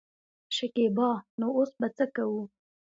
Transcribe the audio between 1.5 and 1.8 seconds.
اوس